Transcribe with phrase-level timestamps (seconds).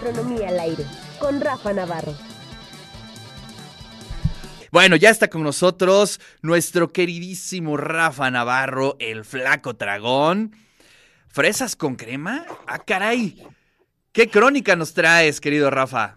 [0.00, 0.84] Gastronomía al aire
[1.18, 2.14] con Rafa Navarro.
[4.72, 10.52] Bueno, ya está con nosotros nuestro queridísimo Rafa Navarro, el flaco dragón.
[11.28, 12.46] ¿Fresas con crema?
[12.66, 13.42] ¡Ah, caray!
[14.12, 16.16] ¿Qué crónica nos traes, querido Rafa?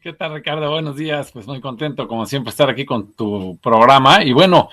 [0.00, 0.70] ¿Qué tal, Ricardo?
[0.70, 1.30] Buenos días.
[1.30, 4.24] Pues muy contento, como siempre, estar aquí con tu programa.
[4.24, 4.70] Y bueno,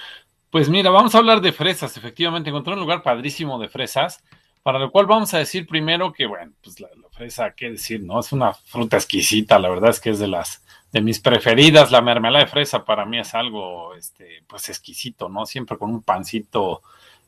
[0.52, 1.98] pues mira, vamos a hablar de fresas.
[1.98, 4.24] Efectivamente, encontré un lugar padrísimo de fresas,
[4.64, 8.04] para lo cual vamos a decir primero que, bueno, pues la, la fresa, ¿qué decir?
[8.04, 9.58] No, es una fruta exquisita.
[9.60, 13.06] La verdad es que es de las de mis preferidas, la mermelada de fresa para
[13.06, 15.46] mí es algo, este, pues exquisito, ¿no?
[15.46, 16.82] Siempre con un pancito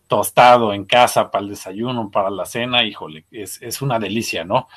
[0.07, 4.67] tostado en casa para el desayuno, para la cena, híjole, es, es una delicia, ¿no?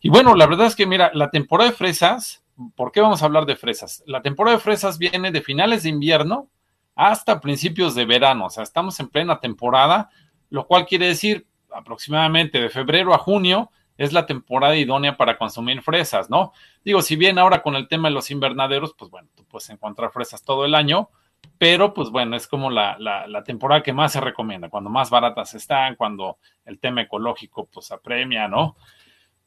[0.00, 2.42] Y bueno, la verdad es que, mira, la temporada de fresas,
[2.74, 4.02] ¿por qué vamos a hablar de fresas?
[4.06, 6.48] La temporada de fresas viene de finales de invierno
[6.96, 10.10] hasta principios de verano, o sea, estamos en plena temporada,
[10.48, 13.70] lo cual quiere decir aproximadamente de febrero a junio,
[14.00, 16.54] es la temporada idónea para consumir fresas, ¿no?
[16.82, 20.10] Digo, si bien ahora con el tema de los invernaderos, pues bueno, tú puedes encontrar
[20.10, 21.10] fresas todo el año,
[21.58, 25.54] pero pues bueno, es como la, la, temporada que más se recomienda, cuando más baratas
[25.54, 28.76] están, cuando el tema ecológico pues apremia, ¿no?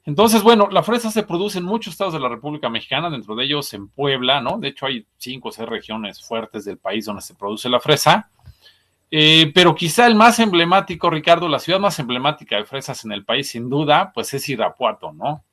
[0.06, 3.46] Entonces, bueno, la fresa se produce en muchos estados de la República Mexicana, dentro de
[3.46, 4.60] ellos en Puebla, ¿no?
[4.60, 8.30] De hecho, hay cinco o seis regiones fuertes del país donde se produce la fresa.
[9.16, 13.24] Eh, pero quizá el más emblemático, Ricardo, la ciudad más emblemática de fresas en el
[13.24, 15.46] país, sin duda, pues es Irapuato, ¿no?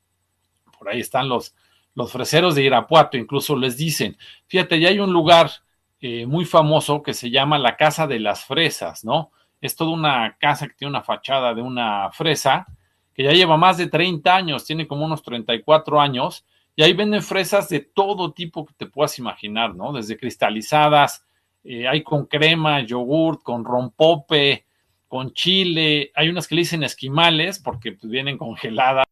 [0.79, 1.53] Por ahí están los,
[1.93, 5.51] los freseros de Irapuato, incluso les dicen, fíjate, ya hay un lugar
[5.99, 9.31] eh, muy famoso que se llama la Casa de las Fresas, ¿no?
[9.61, 12.65] Es toda una casa que tiene una fachada de una fresa,
[13.13, 17.21] que ya lleva más de 30 años, tiene como unos 34 años, y ahí venden
[17.21, 19.93] fresas de todo tipo que te puedas imaginar, ¿no?
[19.93, 21.27] Desde cristalizadas,
[21.63, 24.65] eh, hay con crema, yogurt, con rompope,
[25.07, 29.05] con chile, hay unas que le dicen esquimales porque pues, vienen congeladas,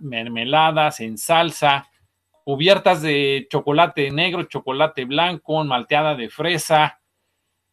[0.00, 1.88] mermeladas en salsa,
[2.44, 7.00] cubiertas de chocolate negro, chocolate blanco, malteada de fresa.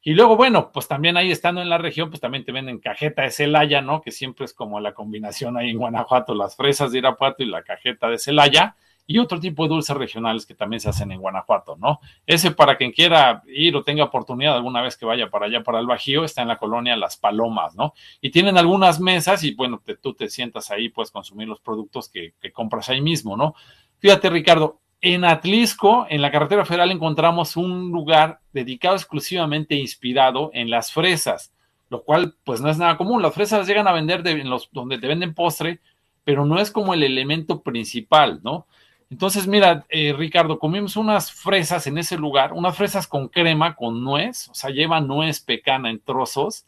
[0.01, 3.21] Y luego, bueno, pues también ahí estando en la región, pues también te venden cajeta
[3.21, 4.01] de Celaya, ¿no?
[4.01, 7.63] Que siempre es como la combinación ahí en Guanajuato, las fresas de Irapuato y la
[7.63, 8.75] cajeta de Celaya
[9.05, 11.99] y otro tipo de dulces regionales que también se hacen en Guanajuato, ¿no?
[12.25, 15.79] Ese para quien quiera ir o tenga oportunidad alguna vez que vaya para allá, para
[15.79, 17.93] el Bajío, está en la colonia Las Palomas, ¿no?
[18.21, 22.09] Y tienen algunas mesas y bueno, te, tú te sientas ahí, puedes consumir los productos
[22.09, 23.55] que, compras ahí mismo, ¿no?
[23.99, 30.69] Fíjate, Ricardo, en Atlisco, en la carretera federal, encontramos un lugar dedicado exclusivamente inspirado en
[30.69, 31.53] las fresas,
[31.89, 33.21] lo cual pues no es nada común.
[33.21, 35.81] Las fresas llegan a vender de, en los, donde te venden postre,
[36.23, 38.65] pero no es como el elemento principal, ¿no?
[39.13, 44.03] Entonces, mira, eh, Ricardo, comimos unas fresas en ese lugar, unas fresas con crema, con
[44.03, 46.65] nuez, o sea, lleva nuez pecana en trozos.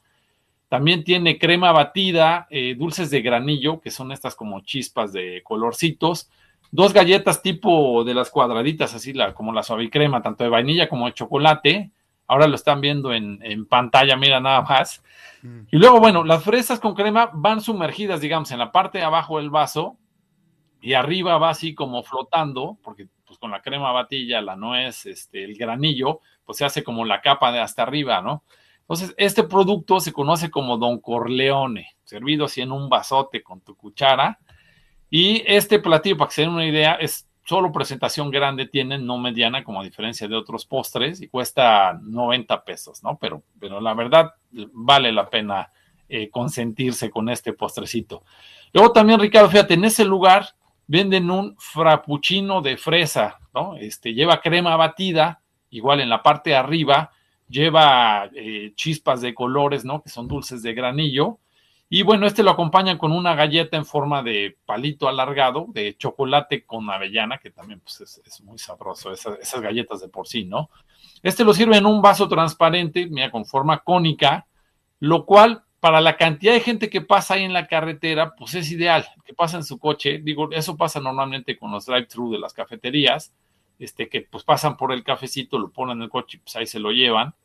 [0.69, 6.29] También tiene crema batida, eh, dulces de granillo, que son estas como chispas de colorcitos.
[6.69, 10.87] Dos galletas tipo de las cuadraditas, así la, como la suave crema, tanto de vainilla
[10.87, 11.89] como de chocolate.
[12.27, 15.01] Ahora lo están viendo en, en pantalla, mira nada más.
[15.41, 15.61] Mm.
[15.71, 19.39] Y luego, bueno, las fresas con crema van sumergidas, digamos, en la parte de abajo
[19.39, 19.97] del vaso
[20.81, 25.43] y arriba va así como flotando, porque pues con la crema batilla, la nuez, este,
[25.43, 28.43] el granillo, pues se hace como la capa de hasta arriba, ¿no?
[28.81, 33.75] Entonces, este producto se conoce como Don Corleone, servido así en un vasote con tu
[33.75, 34.37] cuchara.
[35.09, 39.17] Y este platillo, para que se den una idea, es solo presentación grande, tienen, no
[39.17, 43.17] mediana, como a diferencia de otros postres, y cuesta 90 pesos, ¿no?
[43.17, 45.71] Pero, pero la verdad, vale la pena
[46.07, 48.23] eh, consentirse con este postrecito.
[48.71, 50.49] Luego también, Ricardo, fíjate, en ese lugar
[50.87, 53.75] venden un frappuccino de fresa, ¿no?
[53.75, 57.11] Este lleva crema batida, igual en la parte de arriba,
[57.47, 60.01] lleva eh, chispas de colores, ¿no?
[60.01, 61.39] Que son dulces de granillo.
[61.87, 66.65] Y bueno, este lo acompañan con una galleta en forma de palito alargado, de chocolate
[66.65, 70.69] con avellana, que también pues, es, muy sabroso, esas, esas, galletas de por sí, ¿no?
[71.21, 74.47] Este lo sirve en un vaso transparente, mira, con forma cónica,
[74.99, 78.71] lo cual para la cantidad de gente que pasa ahí en la carretera, pues es
[78.71, 80.17] ideal, que pasa en su coche.
[80.17, 83.35] Digo, eso pasa normalmente con los drive-thru de las cafeterías,
[83.77, 86.65] este, que pues pasan por el cafecito, lo ponen en el coche y pues ahí
[86.65, 87.35] se lo llevan.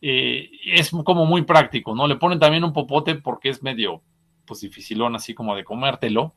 [0.00, 2.06] Eh, es como muy práctico, ¿no?
[2.06, 4.00] Le ponen también un popote porque es medio,
[4.46, 6.34] pues dificilón así como de comértelo.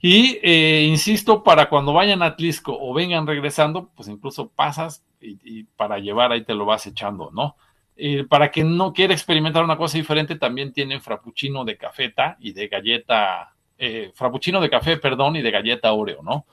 [0.00, 5.38] Y eh, insisto, para cuando vayan a Atlisco o vengan regresando, pues incluso pasas y,
[5.44, 7.54] y para llevar ahí te lo vas echando, ¿no?
[8.00, 12.52] Eh, para quien no quiere experimentar una cosa diferente, también tienen frappuccino de cafeta y
[12.52, 16.46] de galleta, eh, frappuccino de café, perdón, y de galleta Oreo, ¿no?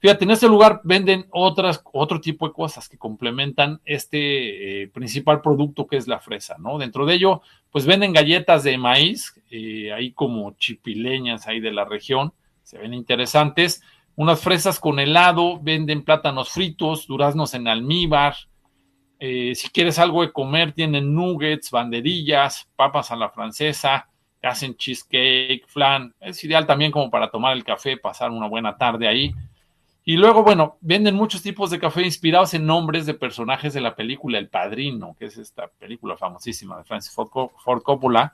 [0.00, 5.40] Fíjate, en este lugar venden otras, otro tipo de cosas que complementan este eh, principal
[5.40, 6.78] producto que es la fresa, ¿no?
[6.78, 11.84] Dentro de ello, pues venden galletas de maíz, eh, ahí como chipileñas ahí de la
[11.84, 12.32] región,
[12.62, 13.82] se ven interesantes.
[14.16, 18.34] Unas fresas con helado, venden plátanos fritos, duraznos en almíbar.
[19.18, 24.08] Eh, si quieres algo de comer, tienen nuggets, banderillas, papas a la francesa,
[24.42, 26.14] hacen cheesecake, flan.
[26.20, 29.34] Es ideal también como para tomar el café, pasar una buena tarde ahí.
[30.04, 33.94] Y luego, bueno, venden muchos tipos de café inspirados en nombres de personajes de la
[33.94, 38.32] película El Padrino, que es esta película famosísima de Francis Ford Coppola.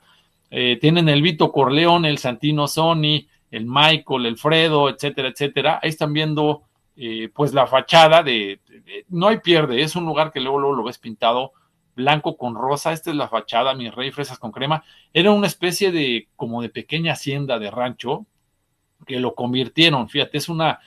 [0.50, 5.80] Eh, tienen el Vito Corleone, el Santino Sony, el Michael, el Fredo, etcétera, etcétera.
[5.82, 6.62] Ahí están viendo,
[6.96, 8.60] eh, pues, la fachada de,
[9.08, 11.52] No hay pierde, es un lugar que luego, luego lo ves pintado
[11.94, 12.92] blanco con rosa.
[12.92, 14.84] Esta es la fachada, mi rey, fresas con crema.
[15.12, 18.26] Era una especie de, como de pequeña hacienda de rancho,
[19.06, 20.80] que lo convirtieron, fíjate, es una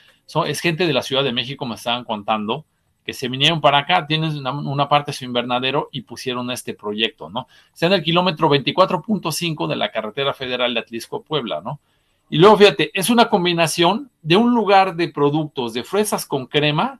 [0.45, 2.65] es gente de la Ciudad de México, me estaban contando,
[3.05, 7.29] que se vinieron para acá, tienen una, parte de su invernadero y pusieron este proyecto,
[7.29, 7.47] ¿no?
[7.73, 11.79] Está en el kilómetro 24.5 de la carretera federal de Atlisco, Puebla, ¿no?
[12.29, 16.99] Y luego, fíjate, es una combinación de un lugar de productos de fresas con crema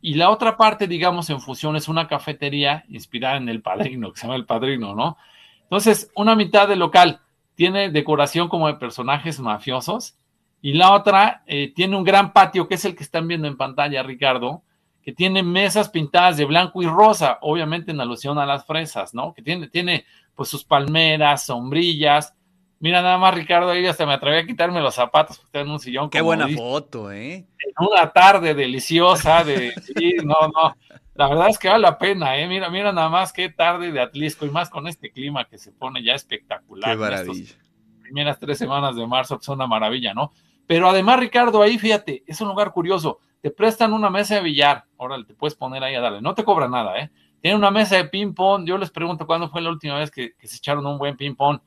[0.00, 4.20] y la otra parte, digamos, en fusión es una cafetería inspirada en el padrino, que
[4.20, 5.16] se llama el padrino, ¿no?
[5.62, 7.20] Entonces, una mitad del local
[7.56, 10.16] tiene decoración como de personajes mafiosos
[10.62, 13.56] y la otra eh, tiene un gran patio, que es el que están viendo en
[13.56, 14.62] pantalla, Ricardo,
[15.02, 19.34] que tiene mesas pintadas de blanco y rosa, obviamente en alusión a las fresas, ¿no?
[19.34, 20.04] Que tiene, tiene
[20.36, 22.34] pues sus palmeras, sombrillas.
[22.80, 25.80] Mira nada más, Ricardo, ahí hasta me atreví a quitarme los zapatos, porque en un
[25.80, 26.10] sillón.
[26.10, 27.34] Qué buena foto, ¿eh?
[27.34, 30.76] En una tarde deliciosa de, sí, no, no,
[31.18, 32.46] la verdad es que vale la pena, ¿eh?
[32.46, 35.72] Mira, mira nada más qué tarde de Atlisco y más con este clima que se
[35.72, 36.92] pone ya espectacular.
[36.92, 37.54] Qué maravilla.
[38.00, 40.32] primeras tres semanas de marzo, que son una maravilla, ¿no?
[40.68, 43.18] Pero además, Ricardo, ahí fíjate, es un lugar curioso.
[43.40, 44.84] Te prestan una mesa de billar.
[44.96, 46.20] Órale, te puedes poner ahí a darle.
[46.20, 47.10] No te cobra nada, ¿eh?
[47.40, 48.64] Tiene una mesa de ping-pong.
[48.64, 51.58] Yo les pregunto cuándo fue la última vez que, se echaron un buen ping-pong.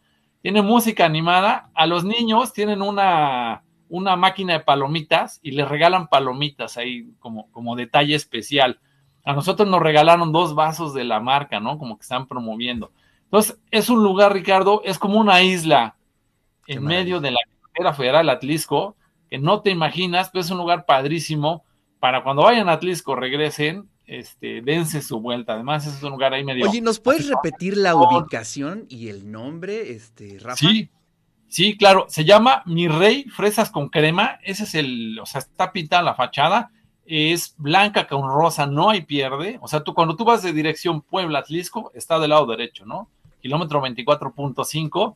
[0.41, 1.69] Tiene música animada.
[1.73, 7.51] A los niños tienen una, una máquina de palomitas y les regalan palomitas ahí como,
[7.51, 8.79] como detalle especial.
[9.23, 11.77] A nosotros nos regalaron dos vasos de la marca, ¿no?
[11.77, 12.91] Como que están promoviendo.
[13.25, 15.95] Entonces, es un lugar, Ricardo, es como una isla
[16.67, 18.95] en medio de la carretera federal Atlisco,
[19.29, 21.63] que no te imaginas, pero es un lugar padrísimo
[21.99, 25.53] para cuando vayan a Atlisco, regresen, este, dense su vuelta.
[25.53, 26.69] Además, es un lugar ahí medio.
[26.69, 30.56] Oye, ¿nos puedes repetir la ubicación y el nombre, este, Rafa?
[30.56, 30.89] Sí,
[31.48, 32.06] sí, claro.
[32.09, 34.39] Se llama Mi Rey Fresas con Crema.
[34.44, 36.71] Ese es el, o sea, está pintada la fachada.
[37.06, 39.57] Es blanca con rosa, no hay pierde.
[39.62, 43.09] O sea, tú cuando tú vas de dirección Puebla-Atlisco, está del lado derecho, ¿no?
[43.42, 45.15] Kilómetro 24.5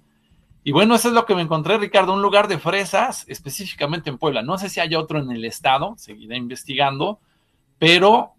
[0.68, 4.18] y bueno, eso es lo que me encontré, Ricardo, un lugar de fresas, específicamente en
[4.18, 4.42] Puebla.
[4.42, 7.20] No sé si hay otro en el estado, seguiré investigando,
[7.78, 8.34] pero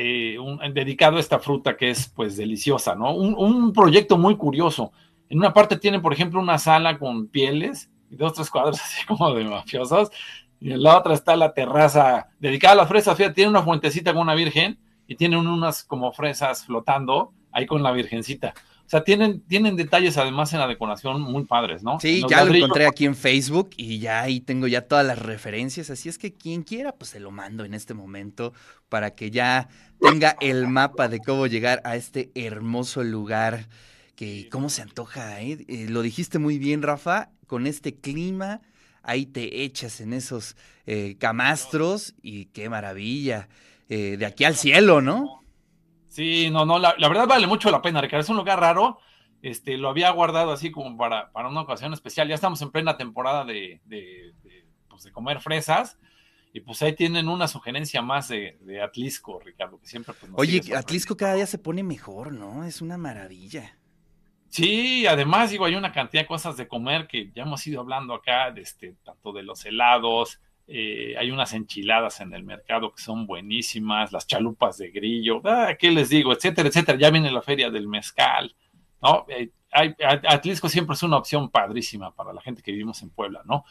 [0.00, 0.38] eh,
[0.72, 3.14] dedicado a esta fruta que es pues deliciosa, ¿no?
[3.14, 4.92] Un, proyecto muy curioso.
[5.28, 9.06] En una parte tienen, por ejemplo, una sala con pieles y dos, tres cuadros así
[9.06, 10.10] como de mafiosos,
[10.60, 13.16] y en la otra está la terraza dedicada a las fresas.
[13.16, 17.82] Fíjate, tiene una fuentecita con una virgen y tienen unas como fresas flotando ahí con
[17.82, 18.54] la virgencita.
[18.90, 22.00] O sea, tienen, tienen detalles además en la decoración muy padres, ¿no?
[22.00, 25.90] Sí, ya lo encontré aquí en Facebook y ya ahí tengo ya todas las referencias.
[25.90, 28.52] Así es que quien quiera, pues se lo mando en este momento
[28.88, 29.68] para que ya
[30.00, 33.68] tenga el mapa de cómo llegar a este hermoso lugar
[34.16, 35.64] que cómo se antoja, ¿eh?
[35.68, 38.60] eh lo dijiste muy bien, Rafa, con este clima,
[39.04, 43.48] ahí te echas en esos eh, camastros y qué maravilla.
[43.88, 45.44] Eh, de aquí al cielo, ¿no?
[46.10, 48.22] Sí, no, no, la, verdad vale mucho la pena, Ricardo.
[48.22, 48.98] Es un lugar raro.
[49.42, 52.28] Este, lo había guardado así como para, para una ocasión especial.
[52.28, 54.34] Ya estamos en plena temporada de, de,
[54.88, 55.98] pues de comer fresas.
[56.52, 60.60] Y pues ahí tienen una sugerencia más de, de Atlisco, Ricardo, que siempre pues, Oye,
[60.76, 62.64] Atlisco cada día se pone mejor, ¿no?
[62.64, 63.78] Es una maravilla.
[64.48, 68.14] Sí, además, digo, hay una cantidad de cosas de comer que ya hemos ido hablando
[68.14, 70.40] acá, de este, tanto de los helados,
[70.72, 75.74] eh, hay unas enchiladas en el mercado que son buenísimas, las chalupas de grillo, ah,
[75.76, 76.32] ¿qué les digo?
[76.32, 76.96] Etcétera, etcétera.
[76.96, 78.54] Ya viene la feria del mezcal,
[79.02, 79.26] ¿no?
[79.28, 83.64] Eh, Atlisco siempre es una opción padrísima para la gente que vivimos en Puebla, ¿no?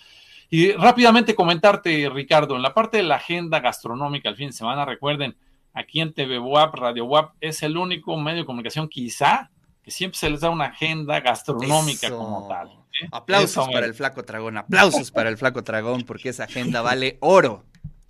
[0.50, 4.84] Y rápidamente comentarte, Ricardo, en la parte de la agenda gastronómica el fin de semana,
[4.84, 5.38] recuerden,
[5.74, 9.52] aquí en TV WAP, Radio WAP, es el único medio de comunicación quizá
[9.90, 12.70] que siempre se les da una agenda gastronómica como tal.
[13.12, 17.66] Aplausos para el flaco dragón, aplausos para el flaco dragón, porque esa agenda vale oro.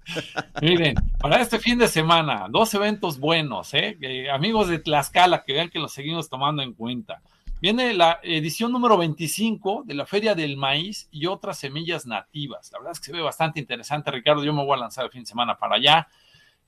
[0.61, 3.97] Miren, para este fin de semana, dos eventos buenos, ¿eh?
[4.29, 7.21] amigos de Tlaxcala, que vean que los seguimos tomando en cuenta.
[7.61, 12.71] Viene la edición número 25 de la Feria del Maíz y otras semillas nativas.
[12.73, 14.43] La verdad es que se ve bastante interesante, Ricardo.
[14.43, 16.07] Yo me voy a lanzar el fin de semana para allá.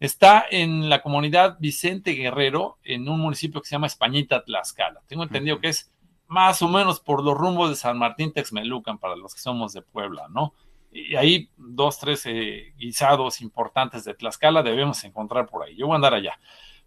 [0.01, 4.99] Está en la comunidad Vicente Guerrero, en un municipio que se llama Españita, Tlaxcala.
[5.05, 5.93] Tengo entendido que es
[6.25, 9.83] más o menos por los rumbos de San Martín Texmelucan para los que somos de
[9.83, 10.55] Puebla, ¿no?
[10.91, 15.75] Y ahí dos, tres eh, guisados importantes de Tlaxcala debemos encontrar por ahí.
[15.75, 16.33] Yo voy a andar allá.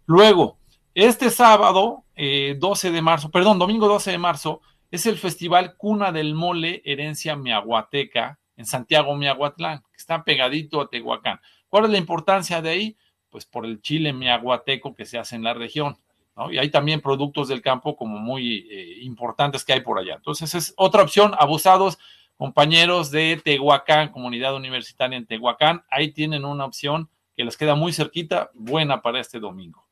[0.05, 0.57] Luego,
[0.93, 4.59] este sábado, 12 de marzo, perdón, domingo 12 de marzo,
[4.91, 10.89] es el Festival Cuna del Mole Herencia Miahuateca en Santiago Miahuatlán, que está pegadito a
[10.89, 11.39] Tehuacán.
[11.69, 12.97] ¿Cuál es la importancia de ahí?
[13.35, 15.97] Pues por el chile miahuateco que se hace en la región.
[16.37, 16.53] ¿no?
[16.53, 20.13] Y hay también productos del campo como muy eh, importantes que hay por allá.
[20.13, 21.99] Entonces es otra opción, abusados,
[22.37, 27.91] compañeros de Tehuacán, comunidad universitaria en Tehuacán, ahí tienen una opción que les queda muy
[27.91, 29.85] cerquita, buena para este domingo.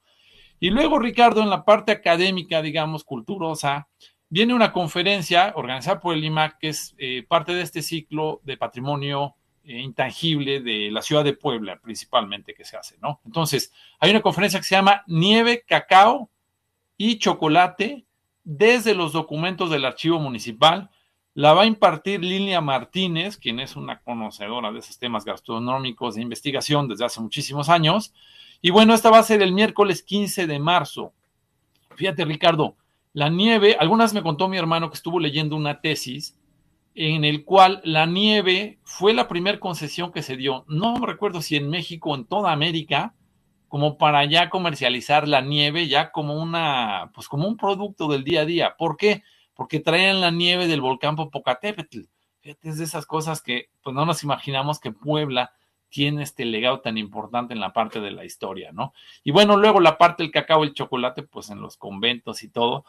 [0.62, 3.90] Y luego, Ricardo, en la parte académica, digamos, culturosa,
[4.30, 8.56] viene una conferencia organizada por el IMAC, que es eh, parte de este ciclo de
[8.56, 13.22] patrimonio intangible de la ciudad de Puebla, principalmente, que se hace, ¿no?
[13.26, 16.30] Entonces, hay una conferencia que se llama Nieve, Cacao
[16.98, 18.06] y Chocolate
[18.44, 20.90] desde los documentos del archivo municipal.
[21.34, 26.22] La va a impartir Lilia Martínez, quien es una conocedora de esos temas gastronómicos de
[26.22, 28.14] investigación desde hace muchísimos años.
[28.62, 31.14] Y bueno, esta va a ser el miércoles 15 de marzo.
[31.96, 32.76] Fíjate, Ricardo,
[33.14, 36.38] la nieve, algunas me contó mi hermano que estuvo leyendo una tesis
[36.96, 41.56] en el cual la nieve fue la primera concesión que se dio, no recuerdo si
[41.56, 43.14] en México o en toda América,
[43.68, 48.42] como para ya comercializar la nieve ya como una, pues como un producto del día
[48.42, 48.76] a día.
[48.78, 49.24] ¿Por qué?
[49.56, 52.02] Porque traían la nieve del volcán Popocatépetl.
[52.42, 55.54] Fíjate, es de esas cosas que pues no nos imaginamos que Puebla
[55.90, 58.94] tiene este legado tan importante en la parte de la historia, ¿no?
[59.24, 62.86] Y bueno, luego la parte del cacao el chocolate, pues en los conventos y todo,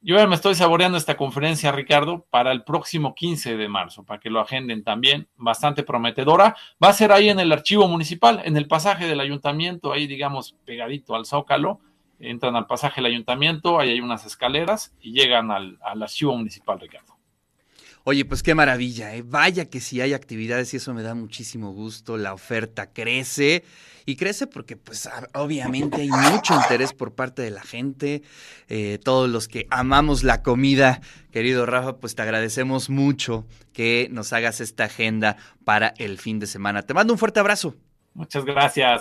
[0.00, 4.20] yo ya me estoy saboreando esta conferencia, Ricardo, para el próximo 15 de marzo, para
[4.20, 6.56] que lo agenden también, bastante prometedora.
[6.82, 10.54] Va a ser ahí en el archivo municipal, en el pasaje del ayuntamiento, ahí digamos
[10.64, 11.80] pegadito al zócalo.
[12.20, 17.07] Entran al pasaje del ayuntamiento, ahí hay unas escaleras y llegan al, archivo municipal, Ricardo.
[18.10, 19.22] Oye, pues qué maravilla, ¿eh?
[19.22, 22.16] Vaya que si hay actividades y eso me da muchísimo gusto.
[22.16, 23.64] La oferta crece
[24.06, 28.22] y crece porque pues obviamente hay mucho interés por parte de la gente.
[28.70, 34.32] Eh, todos los que amamos la comida, querido Rafa, pues te agradecemos mucho que nos
[34.32, 35.36] hagas esta agenda
[35.66, 36.80] para el fin de semana.
[36.84, 37.74] Te mando un fuerte abrazo.
[38.14, 38.96] Muchas gracias.